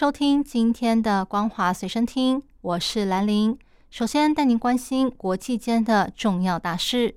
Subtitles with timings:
[0.00, 3.58] 收听今天的《光华随身听》，我是兰玲。
[3.90, 7.16] 首先带您关心国际间的重要大事。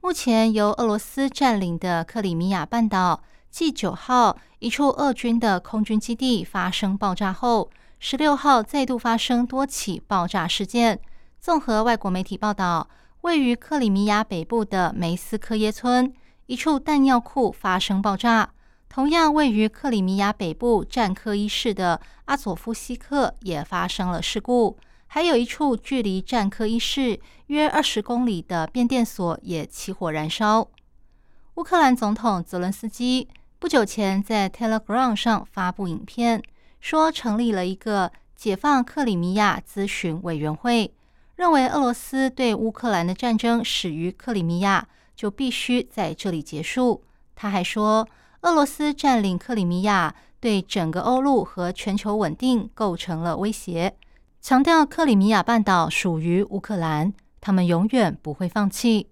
[0.00, 10.98] 目前由俄罗斯占领的克里米亚半岛，继九号一处俄军的空军基地发生爆炸后，十六号再度发生多起爆炸事件。
[11.38, 12.88] 综合外国媒体报道，
[13.20, 16.12] 位于克里米亚北部的梅斯科耶村
[16.46, 18.54] 一处弹药库发生爆炸。
[18.88, 30.66] 同样位于克里米亚北部战科一市的阿佐夫西克也发生了事故，还有一处距离战科一市约二十公里的变电所也起火燃烧。
[31.56, 36.42] 乌克兰总统泽伦斯基不久前在 Telegram 上发布影片，
[36.80, 40.90] 说成立了一个解放克里米亚咨询委员会，
[41.34, 47.04] 认为俄罗斯对乌克兰的战争始于克里米亚，就必须在这里结束。
[47.34, 48.08] 他还说。
[48.46, 53.96] 俄罗斯占领克里米亚，对整个欧陆和全球稳定构成了威胁。
[54.40, 59.08] 强调克里米亚半岛属于乌克兰，他们永远不会放弃。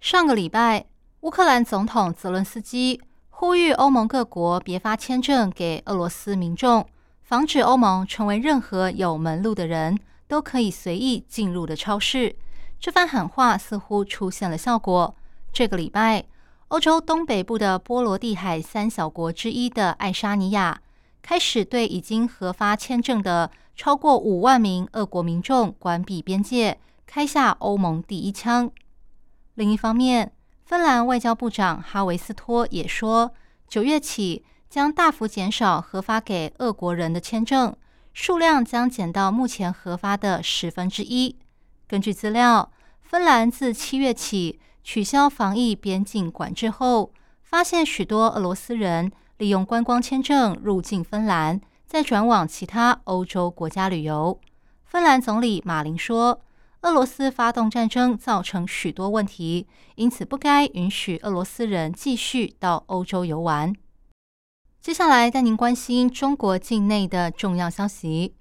[0.00, 0.86] 上个礼拜，
[1.22, 3.00] 乌克兰总统泽伦斯基
[3.30, 6.86] 呼吁欧盟各国别发签证给俄罗斯民众，
[7.24, 12.36] 防止欧盟成为任何有门路的人都可以随意进入的超市。
[12.78, 15.16] 这番喊话似乎出现了效果。
[15.52, 16.26] 这个礼拜。
[16.70, 20.80] 欧洲东北部的波罗的海三小国之一的爱沙尼亚，
[21.20, 28.70] 开始对已经核发签证的超过五万名俄国民众关闭边界，开下欧盟第一枪。
[29.54, 30.30] 另一方面，
[30.64, 33.34] 芬兰外交部长哈维斯托也说，
[33.66, 37.74] 九月起将大幅减少核发给俄国人的签证
[38.14, 41.36] 数量，将减到目前核发的十分之一。
[41.88, 42.70] 根据资料，
[43.00, 44.60] 芬兰自七月起。
[44.82, 54.40] 取消防疫边境管制后，发现许多俄罗斯人利用观光签证入境芬兰，再转往其他欧洲国家旅游。
[54.84, 56.40] 芬兰总理马林说
[56.82, 63.74] ：“俄罗斯发动战争造成许多问题，因此不该允许俄罗斯人继续到欧洲游玩。”
[64.80, 68.34] 接下来带您关心中国境内的重要消息。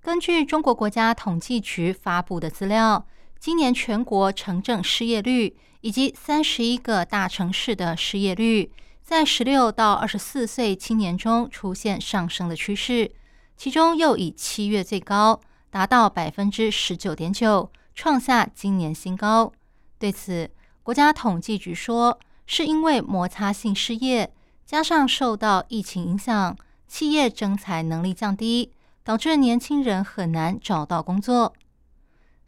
[0.00, 3.06] 根据中国国家统计局发布的资料。
[3.40, 8.70] 今年全国城镇失业率以及三十一个大城市的失业率，
[9.02, 13.10] 在十六到二十四岁青年中出现上升的趋势，
[13.56, 15.40] 其中又以七月最高，
[15.70, 19.52] 达到百分之十九点九，创下今年新高。
[19.98, 20.50] 对此，
[20.82, 24.32] 国家统计局说，是因为摩擦性失业
[24.66, 26.56] 加上受到疫情影响，
[26.88, 28.72] 企业征才能力降低，
[29.04, 31.54] 导致年轻人很难找到工作。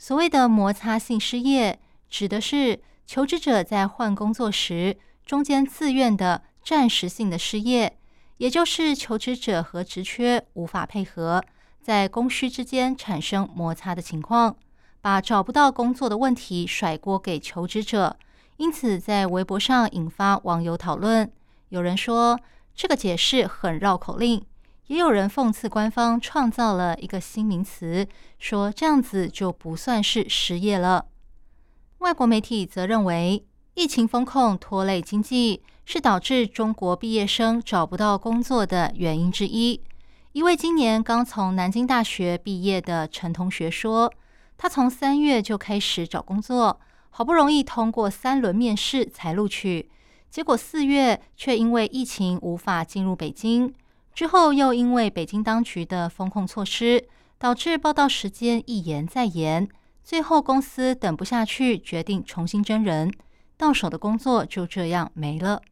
[0.00, 1.78] 所谓的摩擦性失业，
[2.08, 4.96] 指的是求职者在换工作时，
[5.26, 7.98] 中间自愿的暂时性的失业，
[8.38, 11.44] 也就是求职者和职缺无法配合，
[11.82, 14.56] 在供需之间产生摩擦的情况，
[15.02, 18.16] 把找不到工作的问题甩锅给求职者，
[18.56, 21.30] 因此在微博上引发网友讨论。
[21.68, 22.40] 有人说
[22.74, 24.42] 这个解释很绕口令。
[24.90, 28.04] 也有人讽刺官方创造了一个新名词，
[28.40, 31.06] 说这样子就不算是失业了。
[31.98, 39.80] 外国媒体则认为，疫情风控拖累经济是导致中国毕业生找不到工作的原因之一。
[40.32, 44.12] 一位今年刚从南京大学毕业的陈同学说，
[44.58, 46.80] 他从三月就开始找工作，
[47.10, 49.88] 好不容易通过三轮面试才录取，
[50.28, 53.72] 结果四月却因为疫情无法进入北京。
[54.20, 57.08] 之后又因为北京当局的风控措施，
[57.38, 59.66] 导致报道时间一延再延，
[60.04, 63.10] 最后公司等不下去，决定重新征人，
[63.56, 65.62] 到手的工作就这样没了。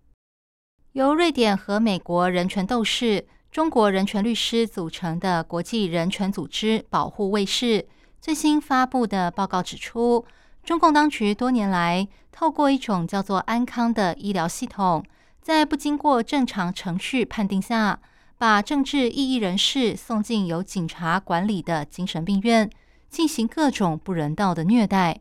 [0.93, 7.87] 由瑞典和美国人权斗士、中国人权律师组成的国际人权组织“保护卫士”
[8.19, 10.25] 最新发布的报告指出，
[10.65, 15.05] 中共当局多年来透过一种叫做“安康”的医疗系统，
[15.43, 18.01] 在不经过正常程序判定下。
[18.38, 22.70] 把政治异议人士送进由警察管理的精神病院，
[23.11, 25.20] 进行各种不人道的虐待。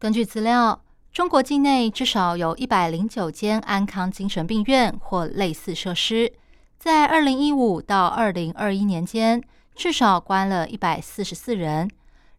[0.00, 6.32] 根据资料，中国境内至少有一百零九间安康精神病院或类似设施。
[6.80, 9.40] 在二零一五到二零二一年间，
[9.76, 11.88] 至少关了一百四十四人。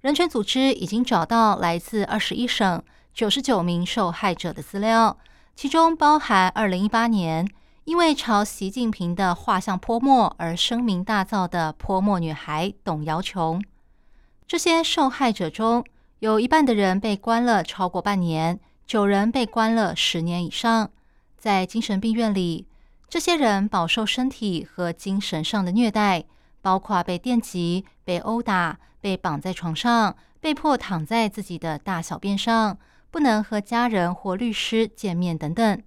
[0.02, 2.84] 人权组织已经找到来自二十一省
[3.14, 5.18] 九十九名受害者的资料，
[5.56, 7.48] 其中包含二零一八年
[7.86, 13.62] 因为朝习近平的画像泼墨而声名大噪的泼墨女孩董瑶琼。
[14.48, 15.84] 这些受害者中
[16.20, 20.90] 有一半的人被关了超过半年，九人被关了十年以上。
[21.38, 22.66] 在精神病院里，
[23.10, 26.24] 这些人饱受身体和精神上的虐待，
[26.62, 28.80] 包括被电击、被殴打。
[29.02, 32.78] 被绑在床上，被迫躺在自己的大小便上，
[33.12, 35.84] 不能和家人或律师见面等等。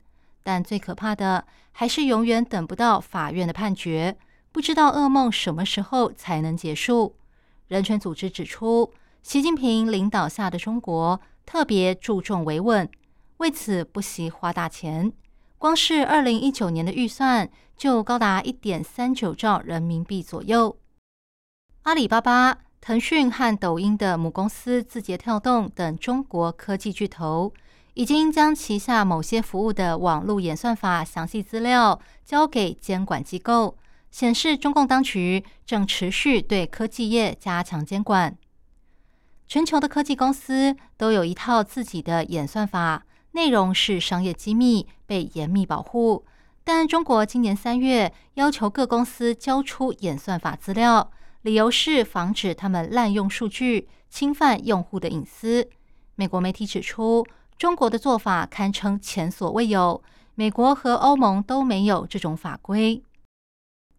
[0.46, 4.16] 但最可怕的还是永远等不到法院的判决，
[4.52, 7.16] 不知道噩梦什么时候才能结束。
[7.66, 8.92] 人权组织指出，
[9.24, 12.88] 习近平领导下的中国特别注重维稳，
[13.38, 15.12] 为此不惜花大钱。
[15.58, 20.78] 光是二零一九年的预算就高达一点三九兆人民币左右。
[21.82, 22.58] 阿里巴巴。
[22.78, 27.52] 腾讯和抖音的母公司字节跳动等中国科技巨头，
[27.96, 33.78] 已经将旗下某些服务的网络演算法详细资料交给监管机构，
[34.10, 38.36] 显示中共当局正持续对科技业加强监管。
[39.48, 46.26] 全球的科技公司都有一套自己的演算法，内容是商业机密，被严密保护。
[46.64, 51.10] 但中国今年三月要求各公司交出演算法资料。
[51.40, 55.70] 理由是防止他们滥用数据，侵犯用户的隐私。
[56.16, 57.24] 美国媒体指出，
[57.58, 60.02] 中国的做法堪称前所未有，
[60.34, 63.02] 美国和欧盟都没有这种法规。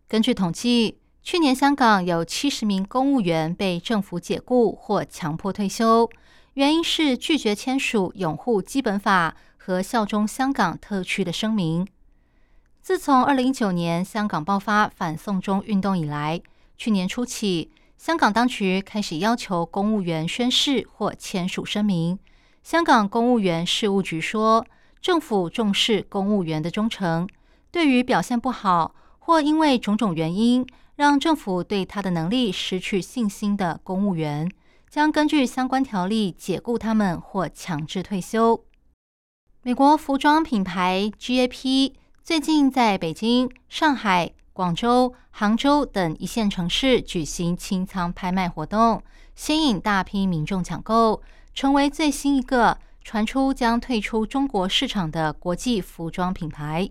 [0.08, 6.08] 根据统计，去年香港有七十名公务员被政府解雇或强迫退休，
[6.54, 11.88] 原因是拒绝签署拥护基本法和效忠香港特区的声明。
[12.84, 16.40] 自从二零一九年香港爆发反送中运动以来，
[16.78, 22.20] 去年初起，香港当局开始要求公务员宣誓或签署声明。
[22.70, 24.66] 香港公务员事务局说，
[25.02, 27.26] 政府重视公务员的忠诚。
[27.72, 30.68] 对于表现不好或因为种种原因
[30.98, 34.52] 让政府对他的能力失去信心的公务员，
[34.90, 38.62] 将根据相关条例解雇他们或强制退休。
[39.62, 44.34] 美国服装品牌 GAP 最近在北京、上海。
[44.52, 49.04] 广州、杭州等一线城市举行清仓拍卖活动，
[49.36, 51.22] 吸引大批民众抢购，
[51.58, 56.88] 成为最新一个传出将退出中国市场的国际服装品牌。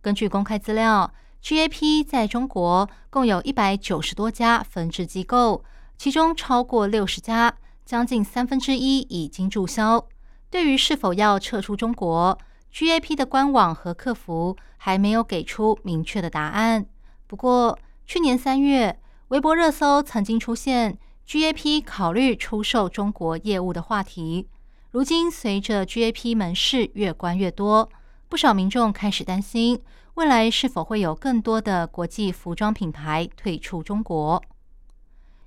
[0.00, 1.12] 根据公开资料
[1.42, 5.62] ，GAP 在中国共有一百九十多家分支机构，
[5.98, 7.54] 其中超过六十家，
[7.84, 10.02] 将近三分之一已经注销。
[10.48, 12.38] 对于是否要撤出中国
[12.72, 16.86] ？GAP 的官网和客服还没有给出明确的答案。
[17.26, 18.98] 不过，去年三月，
[19.28, 20.96] 微博热搜曾经出现
[21.32, 24.48] GAP 考虑出售中国业务的话题。
[24.90, 27.88] 如今，随着 GAP 门市越关越多，
[28.28, 29.80] 不少民众开始担心，
[30.12, 34.42] 未来是否会有更多的国际服装品牌退出中国。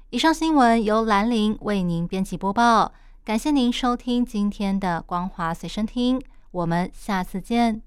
[0.10, 2.92] 以上新闻由兰陵为您编辑播报，
[3.24, 6.20] 感谢您收听今天的光华随身听。
[6.50, 7.84] 我们下次见。